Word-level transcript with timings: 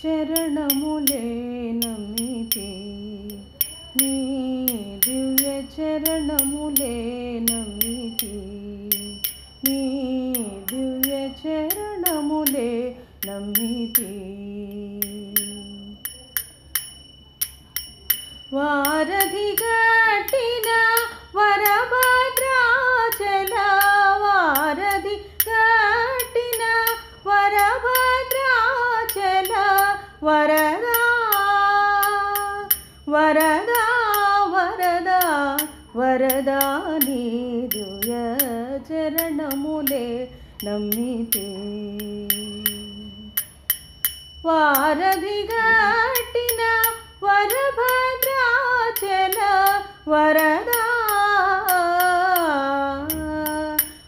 చరణములే 0.00 1.22
నమ్మితే 1.74 2.66
నీ 3.96 4.10
దివ్య 5.06 5.46
చరణములే 5.74 6.94
నమ్మితే 7.48 8.32
నీ 9.64 9.78
దివ్య 10.70 11.14
చరణములే 11.40 12.70
నమ్మితే 13.26 14.10
వారధి 18.52 19.48
వరదా 30.22 30.96
వరదా 33.08 33.82
వరదా 34.54 35.20
వరదా 35.94 36.60
నీదుయ 37.06 38.10
చరణములే 38.88 40.06
నమ్మితే. 40.64 41.46
వారధి 44.46 45.38
గట్టిన 45.50 46.62
వరభద్రాచల 47.24 48.28
వరదా 50.08 50.82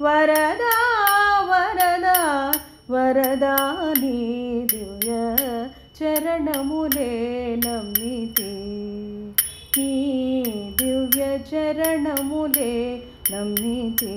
వరదా 0.00 0.72
చరణములే 6.02 7.10
నమ్మితే 7.64 8.48
నీ 9.76 9.90
దివ్య 10.78 11.22
చరణములే 11.50 12.72
నమ్మితే. 13.32 14.14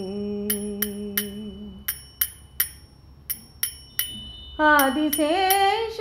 ఆదిశేష 4.65 5.99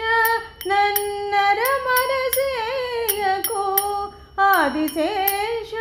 నన్నర 0.67 1.61
మనసేయకు 1.87 3.65
ఆదిశేష 4.49 5.73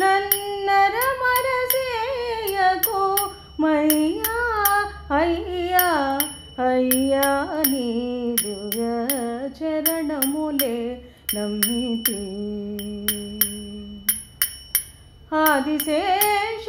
నన్నర 0.00 0.94
మనసేయకు 1.22 3.00
మయ్యా 3.62 4.38
అయ్యా 5.20 5.86
అయ్యా 6.66 7.26
నీ 7.70 7.86
చరణములే 9.62 10.76
నమ్మితి 11.34 12.16
ఆదిశేష 15.42 16.68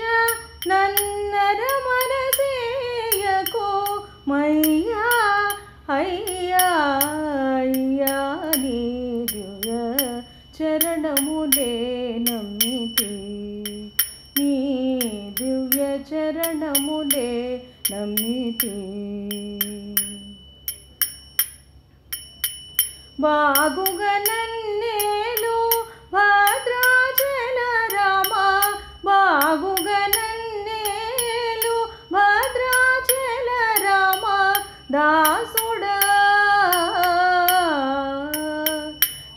నన్నర 0.69 1.61
మనసేయకు 1.87 3.65
మయ్యా 4.29 5.07
అయ్యా 5.97 6.67
అయ్యా 7.55 8.15
నీ 8.61 8.79
దివ్య 9.33 9.71
చరణములే 10.57 11.71
నమ్మితి 12.27 13.11
నీ 14.37 14.51
దివ్య 15.39 15.81
చరణములే 16.11 17.29
నమ్మితే 17.91 18.75
బాగుగా 23.23 24.13
నన్నేలు 24.25 25.57
భద్రాచల 26.13 27.59
రామ 27.93 28.33
బాగుగా 29.07 29.99
నన్నేలు 30.15 31.75
భద్రాచల 32.15 33.49
రామ 33.85 34.25
దాసుడా 34.95 35.95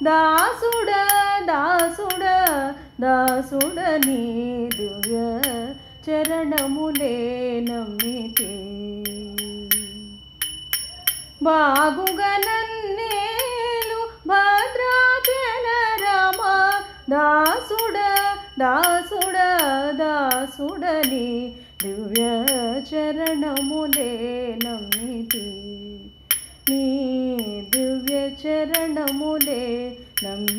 దాసుడ 0.08 0.91
దాసుడ 1.50 2.24
దాసుడ 3.00 3.78
నీ 4.06 4.20
దివ్య 4.78 5.16
చరణములే 6.06 7.14
నమ్మితే 7.68 8.53
బాగుగా 11.42 12.32
దాసుడ 17.10 17.96
దాసుడ 18.58 19.36
దాసుడని 19.92 21.54
దివ్య 21.82 22.22
చరణములే 22.90 24.10
నమ్మితి. 24.64 25.44
నీ 26.70 26.82
దివ్య 27.70 28.16
చరణములే 28.42 29.62
నమ్మి 30.24 30.55